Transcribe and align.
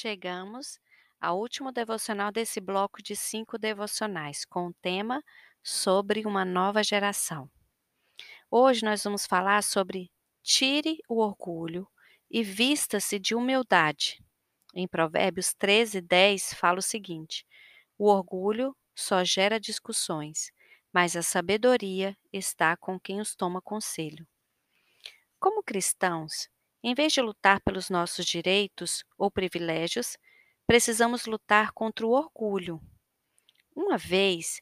Chegamos 0.00 0.78
ao 1.20 1.40
último 1.40 1.72
devocional 1.72 2.30
desse 2.30 2.60
bloco 2.60 3.02
de 3.02 3.16
cinco 3.16 3.58
devocionais, 3.58 4.44
com 4.44 4.68
o 4.68 4.74
tema 4.74 5.20
sobre 5.60 6.24
uma 6.24 6.44
nova 6.44 6.84
geração. 6.84 7.50
Hoje 8.48 8.84
nós 8.84 9.02
vamos 9.02 9.26
falar 9.26 9.60
sobre 9.60 10.08
tire 10.40 11.00
o 11.08 11.20
orgulho 11.20 11.84
e 12.30 12.44
vista-se 12.44 13.18
de 13.18 13.34
humildade. 13.34 14.24
Em 14.72 14.86
Provérbios 14.86 15.52
13, 15.52 16.00
10 16.00 16.54
fala 16.54 16.78
o 16.78 16.82
seguinte: 16.82 17.44
O 17.98 18.06
orgulho 18.06 18.76
só 18.94 19.24
gera 19.24 19.58
discussões, 19.58 20.52
mas 20.92 21.16
a 21.16 21.22
sabedoria 21.22 22.16
está 22.32 22.76
com 22.76 23.00
quem 23.00 23.20
os 23.20 23.34
toma 23.34 23.60
conselho. 23.60 24.24
Como 25.40 25.60
cristãos, 25.60 26.48
em 26.82 26.94
vez 26.94 27.12
de 27.12 27.20
lutar 27.20 27.60
pelos 27.60 27.90
nossos 27.90 28.24
direitos 28.26 29.04
ou 29.16 29.30
privilégios, 29.30 30.16
precisamos 30.66 31.26
lutar 31.26 31.72
contra 31.72 32.06
o 32.06 32.10
orgulho. 32.10 32.80
Uma 33.74 33.96
vez, 33.98 34.60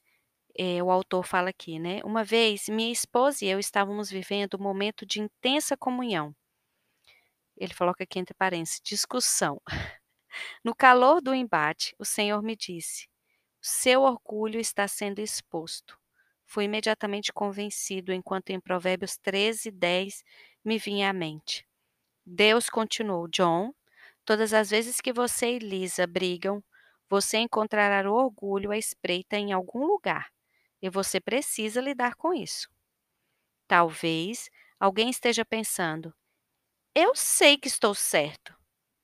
é, 0.59 0.83
o 0.83 0.91
autor 0.91 1.24
fala 1.24 1.51
aqui, 1.51 1.79
né? 1.79 2.01
Uma 2.05 2.24
vez, 2.24 2.69
minha 2.69 2.93
esposa 2.93 3.45
e 3.45 3.48
eu 3.48 3.59
estávamos 3.59 4.10
vivendo 4.10 4.55
um 4.55 4.62
momento 4.62 5.05
de 5.05 5.21
intensa 5.21 5.77
comunhão. 5.77 6.34
Ele 7.57 7.74
coloca 7.74 8.05
aqui 8.05 8.19
entre 8.19 8.35
parênteses, 8.35 8.80
discussão. 8.83 9.60
No 10.62 10.74
calor 10.74 11.23
do 11.23 11.35
embate, 11.35 11.95
o 11.98 12.05
Senhor 12.05 12.43
me 12.43 12.55
disse: 12.55 13.09
Seu 13.59 14.02
orgulho 14.02 14.60
está 14.60 14.87
sendo 14.87 15.19
exposto. 15.19 15.98
Fui 16.45 16.65
imediatamente 16.65 17.33
convencido, 17.33 18.12
enquanto 18.12 18.51
em 18.51 18.60
Provérbios 18.60 19.16
13, 19.16 19.71
10 19.71 20.23
me 20.62 20.77
vinha 20.77 21.09
à 21.09 21.12
mente. 21.15 21.66
Deus 22.27 22.69
continuou: 22.69 23.29
John, 23.29 23.73
todas 24.24 24.52
as 24.52 24.71
vezes 24.71 25.01
que 25.01 25.13
você 25.13 25.55
e 25.55 25.59
Lisa 25.60 26.09
brigam, 26.09 26.63
você 27.09 27.38
encontrará 27.38 28.10
o 28.10 28.15
orgulho 28.15 28.73
à 28.73 28.77
espreita 28.77 29.37
em 29.37 29.52
algum 29.52 29.87
lugar, 29.87 30.33
e 30.83 30.91
você 30.91 31.21
precisa 31.21 31.80
lidar 31.80 32.16
com 32.16 32.35
isso. 32.35 32.68
Talvez 33.68 34.51
alguém 34.80 35.09
esteja 35.09 35.45
pensando: 35.45 36.13
Eu 36.95 37.15
sei 37.15 37.57
que 37.57 37.68
estou 37.68 37.95
certo. 37.95 38.55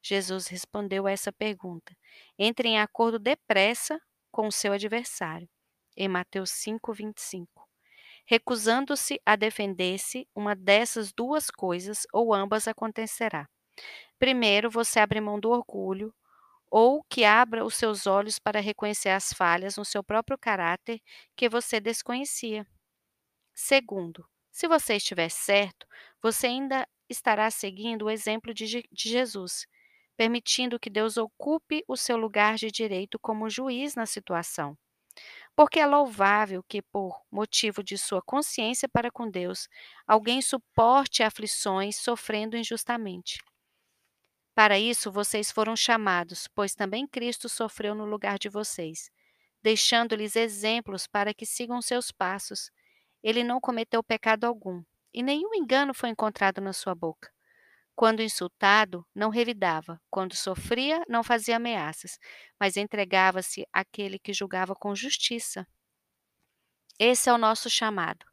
Jesus 0.02 0.48
respondeu 0.48 1.06
a 1.06 1.12
essa 1.12 1.32
pergunta. 1.32 1.96
Entre 2.36 2.68
em 2.68 2.80
acordo 2.80 3.20
depressa 3.20 4.00
com 4.32 4.48
o 4.48 4.52
seu 4.52 4.72
adversário. 4.72 5.48
Em 5.96 6.08
Mateus 6.08 6.50
5, 6.50 6.92
25 6.92 7.61
recusando-se 8.26 9.20
a 9.26 9.36
defender-se, 9.36 10.28
uma 10.34 10.54
dessas 10.54 11.12
duas 11.12 11.50
coisas 11.50 12.06
ou 12.12 12.34
ambas 12.34 12.68
acontecerá. 12.68 13.48
Primeiro, 14.18 14.70
você 14.70 15.00
abre 15.00 15.20
mão 15.20 15.40
do 15.40 15.50
orgulho, 15.50 16.14
ou 16.70 17.04
que 17.04 17.24
abra 17.24 17.64
os 17.64 17.74
seus 17.76 18.06
olhos 18.06 18.38
para 18.38 18.60
reconhecer 18.60 19.10
as 19.10 19.32
falhas 19.32 19.76
no 19.76 19.84
seu 19.84 20.04
próprio 20.04 20.38
caráter 20.38 21.00
que 21.36 21.48
você 21.48 21.80
desconhecia. 21.80 22.66
Segundo, 23.54 24.26
se 24.50 24.68
você 24.68 24.96
estiver 24.96 25.30
certo, 25.30 25.86
você 26.22 26.46
ainda 26.48 26.86
estará 27.08 27.50
seguindo 27.50 28.04
o 28.06 28.10
exemplo 28.10 28.52
de, 28.54 28.66
Jesus, 28.94 29.66
permitindo 30.16 30.78
que 30.78 30.90
Deus 30.90 31.16
ocupe 31.16 31.84
o 31.88 31.96
seu 31.96 32.16
lugar 32.16 32.56
de 32.56 32.70
direito 32.70 33.18
como 33.18 33.50
juiz 33.50 33.94
na 33.94 34.06
situação. 34.06 34.76
Porque 35.56 35.80
é 35.80 35.86
louvável 35.86 36.62
que, 36.62 36.82
por 36.82 37.22
motivo 37.30 37.82
de 37.82 37.96
sua 37.96 38.20
consciência 38.22 38.88
para 38.88 39.10
com 39.10 39.30
Deus, 39.30 39.66
alguém 40.06 40.42
suporte 40.42 41.22
aflições 41.22 41.96
sofrendo 41.96 42.56
injustamente. 42.56 43.38
Para 44.54 44.78
isso 44.78 45.10
vocês 45.10 45.50
foram 45.50 45.76
chamados, 45.76 46.48
pois 46.54 46.74
também 46.74 47.06
Cristo 47.06 47.48
sofreu 47.48 47.94
no 47.94 48.04
lugar 48.04 48.38
de 48.38 48.48
vocês, 48.48 49.10
deixando-lhes 49.62 50.36
exemplos 50.36 51.06
para 51.06 51.34
que 51.34 51.46
sigam 51.46 51.80
seus 51.82 52.10
passos. 52.10 52.70
Ele 53.22 53.44
não 53.44 53.60
cometeu 53.60 54.02
pecado 54.02 54.44
algum, 54.44 54.82
e 55.12 55.22
nenhum 55.22 55.54
engano 55.54 55.94
foi 55.94 56.10
encontrado 56.10 56.60
na 56.60 56.72
sua 56.72 56.94
boca. 56.94 57.30
Quando 57.94 58.22
insultado, 58.22 59.06
não 59.14 59.30
revidava, 59.30 60.00
quando 60.10 60.34
sofria, 60.34 61.02
não 61.08 61.22
fazia 61.22 61.56
ameaças, 61.56 62.18
mas 62.58 62.76
entregava-se 62.76 63.66
àquele 63.72 64.18
que 64.18 64.32
julgava 64.32 64.74
com 64.74 64.94
justiça. 64.94 65.66
Esse 66.98 67.28
é 67.28 67.32
o 67.32 67.38
nosso 67.38 67.68
chamado: 67.70 68.24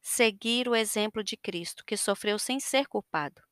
seguir 0.00 0.68
o 0.68 0.76
exemplo 0.76 1.24
de 1.24 1.36
Cristo, 1.36 1.84
que 1.84 1.96
sofreu 1.96 2.38
sem 2.38 2.60
ser 2.60 2.86
culpado. 2.86 3.42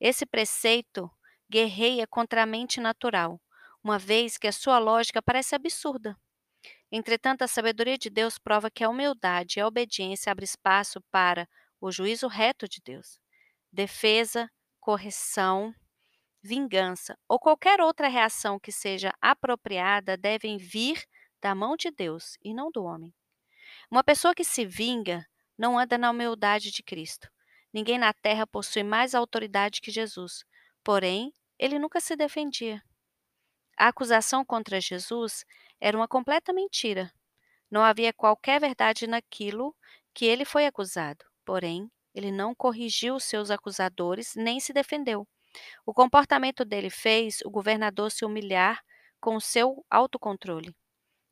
Esse 0.00 0.26
preceito 0.26 1.10
guerreia 1.50 2.06
contra 2.06 2.42
a 2.42 2.46
mente 2.46 2.80
natural, 2.80 3.40
uma 3.82 3.98
vez 3.98 4.38
que 4.38 4.46
a 4.46 4.52
sua 4.52 4.78
lógica 4.78 5.22
parece 5.22 5.54
absurda. 5.54 6.16
Entretanto, 6.90 7.42
a 7.42 7.48
sabedoria 7.48 7.98
de 7.98 8.10
Deus 8.10 8.38
prova 8.38 8.70
que 8.70 8.84
a 8.84 8.88
humildade 8.88 9.58
e 9.58 9.62
a 9.62 9.66
obediência 9.66 10.32
abrem 10.32 10.44
espaço 10.44 11.02
para 11.10 11.48
o 11.80 11.92
juízo 11.92 12.28
reto 12.28 12.68
de 12.68 12.80
Deus. 12.84 13.18
Defesa, 13.72 14.50
correção, 14.88 15.74
vingança 16.42 17.14
ou 17.28 17.38
qualquer 17.38 17.78
outra 17.78 18.08
reação 18.08 18.58
que 18.58 18.72
seja 18.72 19.12
apropriada 19.20 20.16
devem 20.16 20.56
vir 20.56 21.04
da 21.42 21.54
mão 21.54 21.76
de 21.76 21.90
Deus 21.90 22.38
e 22.42 22.54
não 22.54 22.70
do 22.70 22.82
homem. 22.84 23.14
Uma 23.90 24.02
pessoa 24.02 24.34
que 24.34 24.42
se 24.42 24.64
vinga 24.64 25.26
não 25.58 25.78
anda 25.78 25.98
na 25.98 26.10
humildade 26.10 26.70
de 26.70 26.82
Cristo. 26.82 27.28
Ninguém 27.70 27.98
na 27.98 28.14
terra 28.14 28.46
possui 28.46 28.82
mais 28.82 29.14
autoridade 29.14 29.82
que 29.82 29.90
Jesus, 29.90 30.42
porém, 30.82 31.34
ele 31.58 31.78
nunca 31.78 32.00
se 32.00 32.16
defendia. 32.16 32.82
A 33.76 33.88
acusação 33.88 34.42
contra 34.42 34.80
Jesus 34.80 35.44
era 35.78 35.98
uma 35.98 36.08
completa 36.08 36.50
mentira. 36.50 37.12
Não 37.70 37.82
havia 37.82 38.10
qualquer 38.10 38.58
verdade 38.58 39.06
naquilo 39.06 39.76
que 40.14 40.24
ele 40.24 40.46
foi 40.46 40.64
acusado. 40.64 41.26
Porém, 41.44 41.90
ele 42.18 42.32
não 42.32 42.54
corrigiu 42.54 43.20
seus 43.20 43.50
acusadores 43.50 44.34
nem 44.34 44.58
se 44.58 44.72
defendeu. 44.72 45.26
O 45.86 45.94
comportamento 45.94 46.64
dele 46.64 46.90
fez 46.90 47.40
o 47.44 47.50
governador 47.50 48.10
se 48.10 48.24
humilhar 48.24 48.82
com 49.20 49.38
seu 49.40 49.84
autocontrole. 49.88 50.74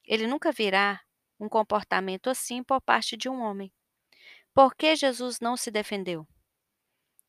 Ele 0.05 0.27
nunca 0.27 0.53
virá 0.53 1.01
um 1.39 1.49
comportamento 1.49 2.31
assim 2.31 2.63
por 2.63 2.81
parte 2.81 3.17
de 3.17 3.29
um 3.29 3.41
homem. 3.43 3.73
Por 4.55 4.75
que 4.75 4.97
Jesus 4.97 5.41
não 5.41 5.57
se 5.57 5.71
defendeu? 5.71 6.27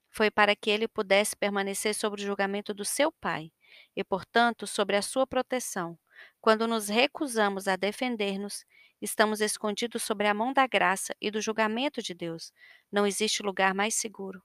Foi 0.09 0.31
para 0.31 0.55
que 0.55 0.69
ele 0.69 0.87
pudesse 0.87 1.35
permanecer 1.35 1.93
sobre 1.93 2.21
o 2.21 2.25
julgamento 2.25 2.73
do 2.73 2.85
seu 2.85 3.11
Pai 3.11 3.51
e, 3.95 4.03
portanto, 4.03 4.65
sobre 4.65 4.95
a 4.95 5.01
sua 5.01 5.27
proteção. 5.27 5.99
Quando 6.39 6.67
nos 6.67 6.87
recusamos 6.87 7.67
a 7.67 7.75
defender-nos, 7.75 8.63
Estamos 9.01 9.41
escondidos 9.41 10.03
sobre 10.03 10.27
a 10.27 10.33
mão 10.33 10.51
da 10.51 10.65
graça 10.65 11.15
e 11.21 11.29
do 11.29 11.39
julgamento 11.39 12.01
de 12.01 12.13
Deus. 12.13 12.51
Não 12.91 13.05
existe 13.05 13.43
lugar 13.43 13.73
mais 13.73 13.93
seguro. 13.93 14.41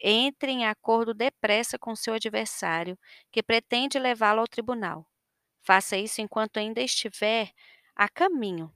Entre 0.00 0.50
em 0.50 0.66
acordo 0.66 1.14
depressa 1.14 1.78
com 1.78 1.94
seu 1.94 2.14
adversário, 2.14 2.98
que 3.30 3.42
pretende 3.42 4.00
levá-lo 4.00 4.40
ao 4.40 4.48
tribunal. 4.48 5.08
Faça 5.60 5.96
isso 5.96 6.20
enquanto 6.20 6.56
ainda 6.56 6.80
estiver 6.80 7.52
a 7.94 8.08
caminho, 8.08 8.72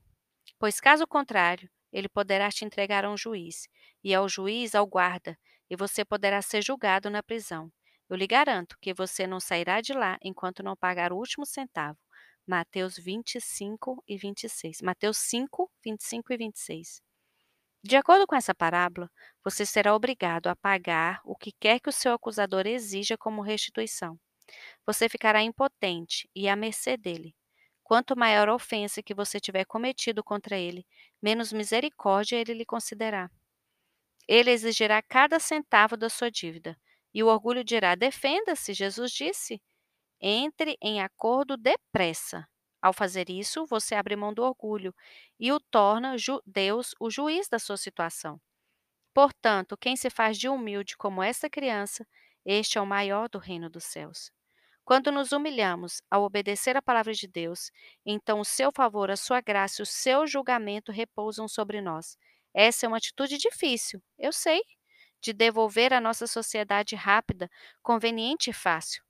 pois, 0.56 0.78
caso 0.78 1.04
contrário, 1.04 1.68
ele 1.92 2.08
poderá 2.08 2.48
te 2.50 2.64
entregar 2.64 3.04
a 3.04 3.10
um 3.10 3.16
juiz, 3.16 3.68
e 4.04 4.14
ao 4.14 4.28
juiz 4.28 4.74
ao 4.74 4.86
guarda, 4.86 5.36
e 5.68 5.74
você 5.74 6.04
poderá 6.04 6.40
ser 6.42 6.62
julgado 6.62 7.10
na 7.10 7.24
prisão. 7.24 7.72
Eu 8.08 8.16
lhe 8.16 8.26
garanto 8.26 8.78
que 8.80 8.94
você 8.94 9.26
não 9.26 9.40
sairá 9.40 9.80
de 9.80 9.92
lá 9.92 10.16
enquanto 10.22 10.62
não 10.62 10.76
pagar 10.76 11.12
o 11.12 11.16
último 11.16 11.44
centavo. 11.44 11.98
Mateus 12.46 12.96
25 12.96 14.02
e 14.06 14.16
26. 14.16 14.80
Mateus 14.82 15.18
5, 15.18 15.70
25 15.84 16.32
e 16.32 16.36
26. 16.36 17.02
De 17.82 17.96
acordo 17.96 18.26
com 18.26 18.36
essa 18.36 18.54
parábola, 18.54 19.10
você 19.44 19.66
será 19.66 19.94
obrigado 19.94 20.48
a 20.48 20.56
pagar 20.56 21.20
o 21.24 21.36
que 21.36 21.52
quer 21.52 21.80
que 21.80 21.88
o 21.88 21.92
seu 21.92 22.12
acusador 22.12 22.66
exija 22.66 23.16
como 23.18 23.42
restituição. 23.42 24.18
Você 24.86 25.08
ficará 25.08 25.42
impotente 25.42 26.28
e 26.34 26.48
à 26.48 26.56
mercê 26.56 26.96
dele. 26.96 27.34
Quanto 27.82 28.16
maior 28.16 28.48
a 28.48 28.54
ofensa 28.54 29.02
que 29.02 29.14
você 29.14 29.40
tiver 29.40 29.64
cometido 29.64 30.22
contra 30.24 30.56
ele, 30.56 30.86
menos 31.22 31.52
misericórdia 31.52 32.36
ele 32.36 32.54
lhe 32.54 32.64
concederá. 32.66 33.30
Ele 34.28 34.50
exigirá 34.50 35.02
cada 35.02 35.38
centavo 35.40 35.96
da 35.96 36.08
sua 36.08 36.30
dívida, 36.30 36.76
e 37.14 37.22
o 37.22 37.28
orgulho 37.28 37.64
dirá: 37.64 37.94
Defenda-se, 37.94 38.74
Jesus 38.74 39.12
disse. 39.12 39.60
Entre 40.20 40.76
em 40.80 41.00
acordo 41.00 41.56
depressa. 41.56 42.46
Ao 42.80 42.92
fazer 42.92 43.28
isso, 43.30 43.66
você 43.66 43.94
abre 43.94 44.16
mão 44.16 44.32
do 44.32 44.42
orgulho 44.42 44.94
e 45.40 45.52
o 45.52 45.60
torna 45.60 46.16
Deus 46.44 46.94
o 47.00 47.10
juiz 47.10 47.48
da 47.48 47.58
sua 47.58 47.76
situação. 47.76 48.40
Portanto, 49.14 49.76
quem 49.76 49.96
se 49.96 50.10
faz 50.10 50.38
de 50.38 50.48
humilde 50.48 50.96
como 50.96 51.22
essa 51.22 51.48
criança, 51.50 52.06
este 52.44 52.78
é 52.78 52.80
o 52.80 52.86
maior 52.86 53.28
do 53.28 53.38
reino 53.38 53.68
dos 53.70 53.84
céus. 53.84 54.30
Quando 54.84 55.10
nos 55.10 55.32
humilhamos 55.32 56.00
ao 56.10 56.22
obedecer 56.22 56.76
a 56.76 56.82
palavra 56.82 57.12
de 57.12 57.26
Deus, 57.26 57.72
então 58.04 58.40
o 58.40 58.44
seu 58.44 58.70
favor, 58.72 59.10
a 59.10 59.16
sua 59.16 59.40
graça 59.40 59.82
e 59.82 59.84
o 59.84 59.86
seu 59.86 60.26
julgamento 60.26 60.92
repousam 60.92 61.48
sobre 61.48 61.80
nós. 61.80 62.16
Essa 62.54 62.86
é 62.86 62.88
uma 62.88 62.98
atitude 62.98 63.36
difícil, 63.38 64.02
eu 64.18 64.32
sei, 64.32 64.62
de 65.20 65.32
devolver 65.32 65.92
à 65.92 66.00
nossa 66.00 66.26
sociedade 66.26 66.94
rápida, 66.94 67.50
conveniente 67.82 68.50
e 68.50 68.52
fácil. 68.52 69.02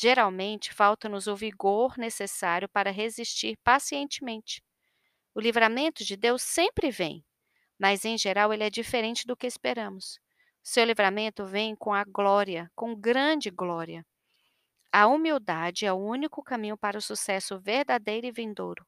Geralmente, 0.00 0.72
falta-nos 0.72 1.26
o 1.26 1.34
vigor 1.34 1.98
necessário 1.98 2.68
para 2.68 2.90
resistir 2.90 3.58
pacientemente. 3.64 4.62
O 5.34 5.40
livramento 5.40 6.04
de 6.04 6.16
Deus 6.16 6.42
sempre 6.42 6.90
vem, 6.90 7.24
mas 7.78 8.04
em 8.04 8.18
geral 8.18 8.52
ele 8.52 8.64
é 8.64 8.70
diferente 8.70 9.26
do 9.26 9.36
que 9.36 9.46
esperamos. 9.46 10.20
Seu 10.62 10.84
livramento 10.84 11.46
vem 11.46 11.74
com 11.76 11.92
a 11.94 12.04
glória, 12.04 12.70
com 12.76 12.94
grande 12.94 13.50
glória. 13.50 14.06
A 14.92 15.06
humildade 15.06 15.86
é 15.86 15.92
o 15.92 15.96
único 15.96 16.42
caminho 16.42 16.76
para 16.78 16.98
o 16.98 17.02
sucesso 17.02 17.58
verdadeiro 17.58 18.26
e 18.26 18.32
vindouro. 18.32 18.86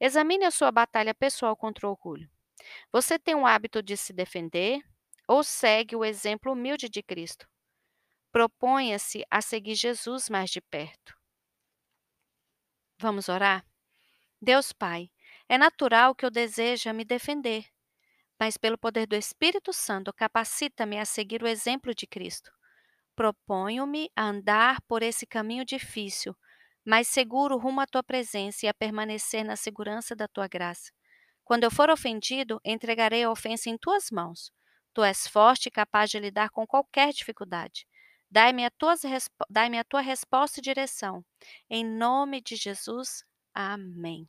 Examine 0.00 0.46
a 0.46 0.50
sua 0.50 0.72
batalha 0.72 1.14
pessoal 1.14 1.56
contra 1.56 1.86
o 1.86 1.90
orgulho. 1.90 2.30
Você 2.92 3.18
tem 3.18 3.34
o 3.34 3.46
hábito 3.46 3.82
de 3.82 3.96
se 3.96 4.12
defender 4.12 4.80
ou 5.28 5.44
segue 5.44 5.96
o 5.96 6.04
exemplo 6.04 6.52
humilde 6.52 6.88
de 6.88 7.02
Cristo? 7.02 7.48
Proponha-se 8.38 9.24
a 9.28 9.42
seguir 9.42 9.74
Jesus 9.74 10.30
mais 10.30 10.48
de 10.48 10.60
perto. 10.60 11.12
Vamos 13.00 13.28
orar? 13.28 13.66
Deus 14.40 14.72
Pai, 14.72 15.10
é 15.48 15.58
natural 15.58 16.14
que 16.14 16.24
eu 16.24 16.30
deseje 16.30 16.92
me 16.92 17.04
defender, 17.04 17.66
mas 18.38 18.56
pelo 18.56 18.78
poder 18.78 19.08
do 19.08 19.16
Espírito 19.16 19.72
Santo, 19.72 20.12
capacita-me 20.12 21.00
a 21.00 21.04
seguir 21.04 21.42
o 21.42 21.48
exemplo 21.48 21.92
de 21.92 22.06
Cristo. 22.06 22.52
Proponho-me 23.16 24.08
a 24.14 24.26
andar 24.26 24.80
por 24.82 25.02
esse 25.02 25.26
caminho 25.26 25.64
difícil, 25.64 26.32
mas 26.84 27.08
seguro 27.08 27.58
rumo 27.58 27.80
à 27.80 27.86
tua 27.88 28.04
presença 28.04 28.66
e 28.66 28.68
a 28.68 28.72
permanecer 28.72 29.44
na 29.44 29.56
segurança 29.56 30.14
da 30.14 30.28
tua 30.28 30.46
graça. 30.46 30.92
Quando 31.42 31.64
eu 31.64 31.72
for 31.72 31.90
ofendido, 31.90 32.60
entregarei 32.64 33.24
a 33.24 33.32
ofensa 33.32 33.68
em 33.68 33.76
tuas 33.76 34.12
mãos. 34.12 34.52
Tu 34.94 35.02
és 35.02 35.26
forte 35.26 35.66
e 35.66 35.72
capaz 35.72 36.08
de 36.08 36.20
lidar 36.20 36.50
com 36.50 36.64
qualquer 36.64 37.12
dificuldade. 37.12 37.84
Dai-me 38.30 38.64
a, 38.64 38.70
dai 39.48 39.78
a 39.78 39.84
tua 39.84 40.00
resposta 40.00 40.60
e 40.60 40.62
direção. 40.62 41.24
Em 41.70 41.84
nome 41.84 42.40
de 42.40 42.56
Jesus. 42.56 43.24
Amém. 43.54 44.28